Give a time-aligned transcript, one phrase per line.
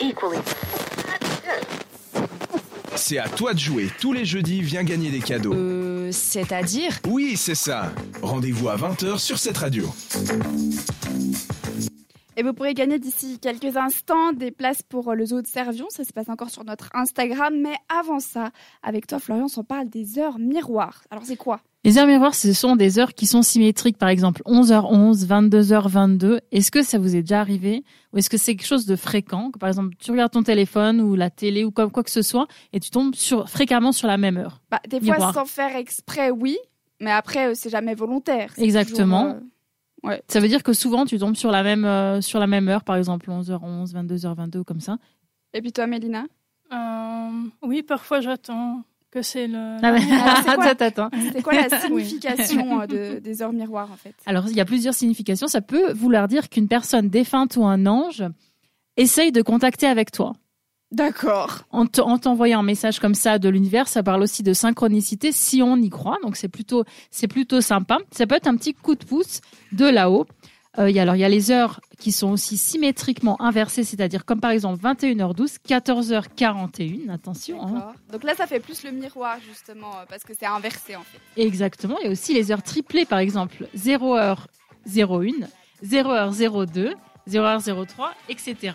[0.00, 0.38] equally.
[2.96, 3.90] C'est à toi de jouer.
[4.00, 5.54] Tous les jeudis, viens gagner des cadeaux.
[5.54, 7.92] Euh, c'est-à-dire Oui, c'est ça.
[8.22, 9.88] Rendez-vous à 20h sur cette radio.
[12.38, 15.86] Et vous pourrez gagner d'ici quelques instants des places pour euh, le zoo de Servion.
[15.90, 17.52] Ça se passe encore sur notre Instagram.
[17.60, 18.52] Mais avant ça,
[18.84, 21.02] avec toi, Florian, on parle des heures miroirs.
[21.10, 21.60] Alors, c'est quoi?
[21.82, 23.98] Les heures miroirs, ce sont des heures qui sont symétriques.
[23.98, 26.38] Par exemple, 11h11, 22h22.
[26.52, 27.82] Est-ce que ça vous est déjà arrivé?
[28.12, 29.50] Ou est-ce que c'est quelque chose de fréquent?
[29.50, 32.22] Que, Par exemple, tu regardes ton téléphone ou la télé ou quoi, quoi que ce
[32.22, 34.60] soit et tu tombes sur, fréquemment sur la même heure.
[34.70, 35.34] bah, Des fois, Miroir.
[35.34, 36.56] sans faire exprès, oui.
[37.00, 38.52] Mais après, euh, c'est jamais volontaire.
[38.58, 39.22] Exactement.
[39.22, 39.46] toujours, euh,
[40.02, 40.22] ouais.
[40.28, 42.84] Ça veut dire que souvent, tu tombes sur la même, euh, sur la même heure,
[42.84, 44.98] par exemple 11h11, 22h22, comme ça.
[45.54, 46.24] Et puis toi, Mélina?
[46.72, 47.30] Euh,
[47.62, 49.76] oui, parfois j'attends que c'est le.
[49.82, 50.00] Ah ouais.
[51.42, 54.14] Quoi quoi la signification euh, de- des heures miroirs, en fait?
[54.26, 55.46] Alors, il y a plusieurs significations.
[55.48, 58.24] Ça peut vouloir dire qu'une personne défunte ou un ange
[58.96, 60.32] essaye de contacter avec toi.
[60.90, 61.58] D'accord.
[61.70, 65.76] En t'envoyant un message comme ça de l'univers, ça parle aussi de synchronicité si on
[65.76, 66.16] y croit.
[66.22, 67.98] Donc, c'est plutôt, c'est plutôt sympa.
[68.10, 69.40] Ça peut être un petit coup de pouce
[69.72, 70.26] de là-haut.
[70.78, 73.82] Euh, il y a, alors, il y a les heures qui sont aussi symétriquement inversées,
[73.84, 77.10] c'est-à-dire comme par exemple 21h12, 14h41.
[77.10, 77.66] Attention.
[77.66, 77.92] hein.
[78.12, 81.42] Donc là, ça fait plus le miroir, justement, euh, parce que c'est inversé, en fait.
[81.42, 81.96] Exactement.
[82.00, 85.48] Il y a aussi les heures triplées, par exemple 0h01,
[85.84, 86.92] 0h02,
[87.28, 87.86] 0h03,
[88.28, 88.74] etc.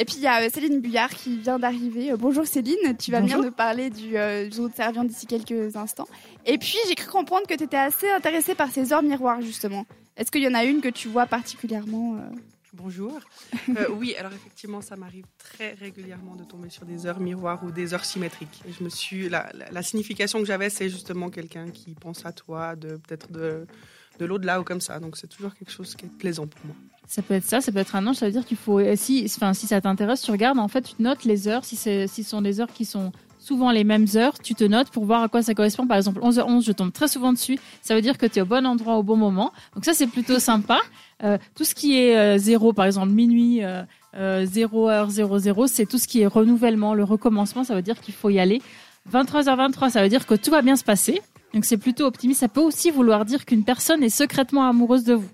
[0.00, 2.12] Et puis, il y a euh, Céline Buyard qui vient d'arriver.
[2.12, 3.38] Euh, bonjour Céline, tu vas Bonjour.
[3.38, 6.06] venir nous parler du euh, zoo de Servian d'ici quelques instants.
[6.46, 9.86] Et puis, j'ai cru comprendre que tu étais assez intéressée par ces heures miroirs, justement.
[10.16, 12.20] Est-ce qu'il y en a une que tu vois particulièrement euh,
[12.74, 13.18] Bonjour.
[13.70, 17.72] Euh, oui, alors effectivement, ça m'arrive très régulièrement de tomber sur des heures miroirs ou
[17.72, 18.62] des heures symétriques.
[18.68, 22.24] Et je me suis, la, la- la signification que j'avais, c'est justement quelqu'un qui pense
[22.24, 23.66] à toi, de peut-être de,
[24.20, 25.00] de l'au-delà ou comme ça.
[25.00, 26.76] Donc c'est toujours quelque chose qui est plaisant pour moi.
[27.08, 28.94] Ça peut être ça, ça peut être un ange, ça veut dire qu'il faut, euh,
[28.94, 31.74] si, enfin, si ça t'intéresse, tu regardes, en fait, tu te notes les heures, si,
[31.74, 35.04] si ce sont des heures qui sont souvent les mêmes heures, tu te notes pour
[35.04, 35.86] voir à quoi ça correspond.
[35.86, 38.46] Par exemple, 11h11, je tombe très souvent dessus, ça veut dire que tu es au
[38.46, 39.52] bon endroit au bon moment.
[39.74, 40.78] Donc ça, c'est plutôt sympa.
[41.24, 43.82] Euh, tout ce qui est euh, zéro, par exemple, minuit, euh,
[44.16, 48.30] euh, 0h00, c'est tout ce qui est renouvellement, le recommencement, ça veut dire qu'il faut
[48.30, 48.60] y aller.
[49.10, 51.20] 23h23, ça veut dire que tout va bien se passer.
[51.54, 52.40] Donc c'est plutôt optimiste.
[52.40, 55.28] Ça peut aussi vouloir dire qu'une personne est secrètement amoureuse de vous.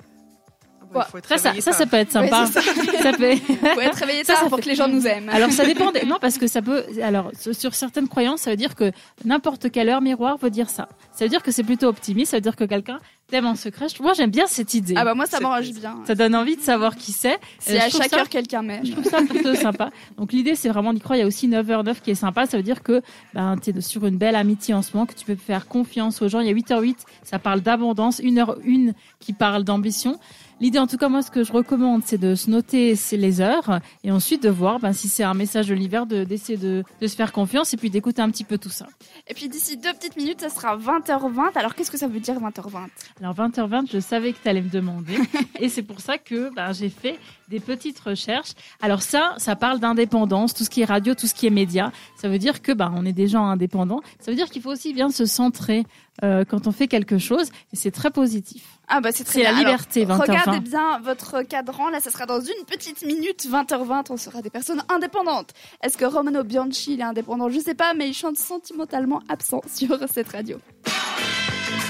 [1.06, 2.42] Il faut être Ça, ça, peut être sympa.
[2.42, 3.02] Ouais, c'est ça.
[3.02, 3.36] ça peut...
[3.36, 5.28] Faut être réveillé Ça, tard ça pour fait- que les gens nous aiment.
[5.28, 5.90] Alors ça dépend.
[5.92, 6.02] Des...
[6.06, 6.84] Non, parce que ça peut.
[7.02, 8.92] Alors sur- certaines croyances, ça veut dire que
[9.24, 10.88] n'importe quelle heure miroir veut dire ça.
[11.12, 12.30] Ça veut dire que c'est plutôt optimiste.
[12.32, 13.86] Ça veut dire que quelqu'un t'aime en secret.
[13.88, 14.94] Je- Moi, j'aime bien cette idée.
[14.96, 15.96] Ah bah moi, ça C'est- m'arrange bien.
[16.06, 17.38] Ça donne envie de savoir qui c'est.
[17.58, 18.84] Si Euh, à chaque ça- heure, quelqu'un m'aime.
[18.84, 19.90] Je trouve ça plutôt sympa.
[20.18, 21.16] Donc l'idée, c'est vraiment d'y croire.
[21.16, 22.46] Il y a aussi 9h09 qui est sympa.
[22.46, 23.00] Ça veut dire que
[23.32, 26.20] ben, tu es sur une belle amitié en ce moment, que tu peux faire confiance
[26.22, 26.40] aux gens.
[26.40, 28.20] Il y a 8h08, ça parle d'abondance.
[28.20, 30.18] 1h01 qui parle d'ambition.
[30.64, 33.80] L'idée, en tout cas, moi, ce que je recommande, c'est de se noter les heures
[34.02, 37.06] et ensuite de voir ben, si c'est un message de l'hiver, de- d'essayer de, de
[37.06, 38.86] se faire confiance et puis d'écouter un petit peu tout ça.
[39.28, 41.50] Et puis d'ici deux petites minutes, ça sera 20h20.
[41.56, 42.78] Alors qu'est-ce que ça veut dire 20h20
[43.20, 45.18] Alors 20h20, je savais que tu allais me demander
[45.60, 47.18] et c'est pour ça que ben, j'ai fait
[47.50, 48.52] des petites recherches.
[48.80, 51.92] Alors ça, ça parle d'indépendance, tout ce qui est radio, tout ce qui est média.
[52.16, 54.00] Ça veut dire que ben, on est des gens indépendants.
[54.18, 55.84] Ça veut dire qu'il faut aussi bien se centrer
[56.22, 58.62] euh, quand on fait quelque chose et c'est très positif.
[58.88, 59.60] Ah bah c'est très la bien.
[59.60, 60.20] Alors, liberté, 20h20.
[60.20, 64.50] Regardez bien votre cadran, là ça sera dans une petite minute, 20h20, on sera des
[64.50, 65.50] personnes indépendantes.
[65.82, 67.48] Est-ce que Romano Bianchi il est indépendant?
[67.48, 70.58] Je sais pas, mais il chante sentimentalement absent sur cette radio.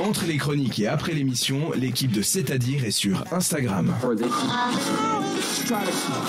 [0.00, 3.94] Entre les chroniques et après l'émission, l'équipe de C'est-à-dire est sur Instagram.